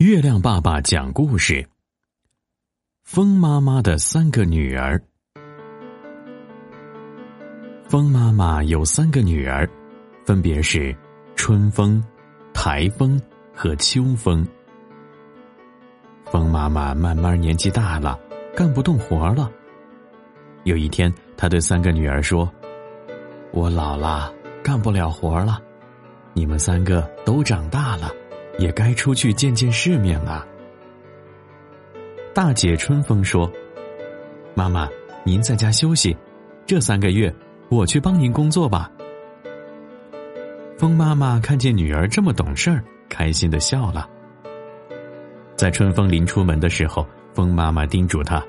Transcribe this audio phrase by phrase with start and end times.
[0.00, 1.68] 月亮爸爸讲故事：
[3.04, 4.98] 风妈妈的三个女儿。
[7.86, 9.68] 风妈妈有三个女儿，
[10.24, 10.96] 分别是
[11.36, 12.02] 春风、
[12.54, 13.20] 台风
[13.54, 14.42] 和秋风。
[16.24, 18.18] 风妈妈慢慢年纪大了，
[18.56, 19.52] 干不动活了。
[20.64, 22.50] 有一天，她对三个女儿说
[23.52, 24.32] ：“我老了，
[24.64, 25.60] 干不了活了，
[26.32, 28.10] 你们三个都长大了。”
[28.60, 30.46] 也该出去见见世面了。
[32.32, 33.50] 大姐春风说
[34.54, 34.88] ：“妈妈，
[35.24, 36.16] 您在家休息，
[36.66, 37.34] 这三个月
[37.70, 38.90] 我去帮您工作吧。”
[40.78, 44.08] 风妈妈看见女儿这么懂事儿，开心的笑了。
[45.56, 48.44] 在春风临出门的时候，风妈妈叮嘱他：“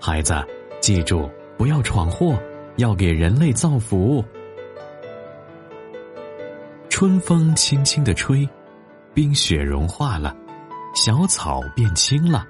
[0.00, 0.34] 孩子，
[0.80, 2.40] 记住不要闯祸，
[2.76, 4.24] 要给人类造福。”
[6.88, 8.48] 春风轻轻的吹。
[9.14, 10.34] 冰雪融化了，
[10.94, 12.46] 小草变青了，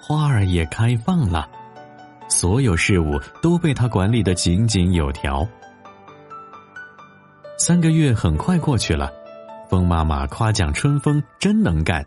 [0.00, 1.48] 花儿也开放了，
[2.28, 5.46] 所有事物都被他管理的井井有条。
[7.56, 9.12] 三个月很快过去了，
[9.68, 12.04] 风妈妈夸奖春风真能干。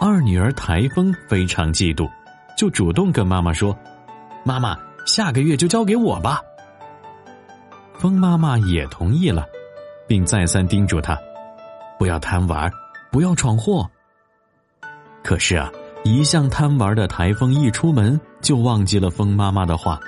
[0.00, 2.08] 二女儿台风非常嫉妒，
[2.56, 3.76] 就主动跟妈妈说
[4.44, 6.40] ：“妈妈，下个月就交给我吧。”
[7.98, 9.44] 风妈妈也同意了，
[10.06, 11.18] 并再三叮嘱她。
[11.98, 12.70] 不要贪玩，
[13.10, 13.88] 不要闯祸。
[15.22, 15.70] 可是啊，
[16.04, 19.98] 一向贪玩的台风一出门就忘记了风妈妈的话。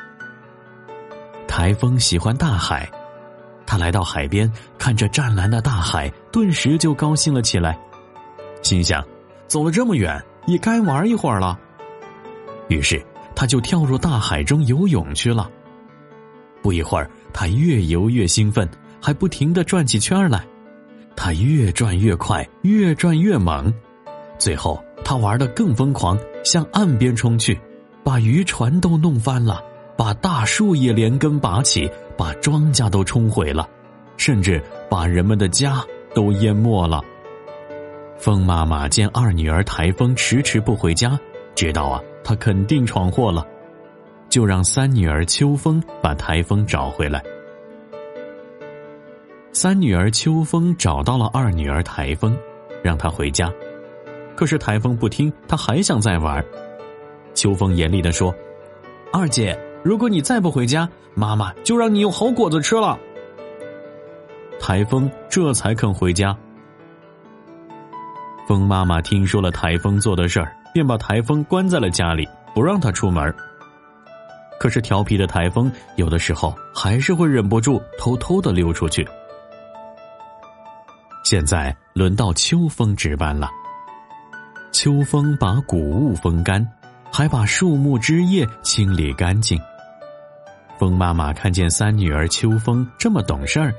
[1.49, 2.89] 台风喜欢大海，
[3.67, 7.79] 他来到海边，看着湛蓝的大海，顿时就高兴了起来，
[8.63, 9.05] 心想：
[9.49, 11.59] 走了这么远，也该玩一会儿了。
[12.69, 13.05] 于是
[13.35, 15.51] 他就跳入大海中游泳去了。
[16.63, 18.67] 不一会儿，他越游越兴奋，
[19.03, 20.47] 还不停的转起圈来。
[21.23, 23.71] 他越转越快，越转越猛，
[24.39, 27.61] 最后他玩的更疯狂，向岸边冲去，
[28.03, 29.63] 把渔船都弄翻了，
[29.99, 33.69] 把大树也连根拔起，把庄稼都冲毁了，
[34.17, 37.03] 甚至把人们的家都淹没了。
[38.17, 41.21] 风妈妈见二女儿台风迟迟不回家，
[41.55, 43.47] 知道啊，她肯定闯祸了，
[44.31, 47.23] 就让三女儿秋风把台风找回来。
[49.53, 52.37] 三女儿秋风找到了二女儿台风，
[52.83, 53.53] 让她回家。
[54.37, 56.43] 可是台风不听，她还想再玩。
[57.35, 58.35] 秋风严厉的说
[59.13, 62.99] ：“二姐，如果你再不回家，妈妈就让你有好果子吃了。”
[64.61, 66.37] 台风这才肯回家。
[68.47, 73.35] 风妈妈听说了台风做的事儿，便把台风关在了家里，不让他出门。
[74.61, 79.07] 可是调皮的台风有的时候还是会忍不住偷偷的溜出去。
[81.31, 83.49] 现在轮到秋风值班了。
[84.73, 86.69] 秋风把谷物风干，
[87.13, 89.57] 还把树木枝叶清理干净。
[90.77, 93.73] 风妈妈看见三女儿秋风这么懂事儿，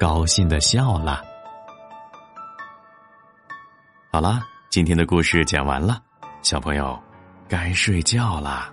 [0.00, 1.22] 高兴的笑了。
[4.10, 6.02] 好啦，今天的故事讲完了，
[6.42, 7.00] 小朋友
[7.48, 8.68] 该睡觉啦。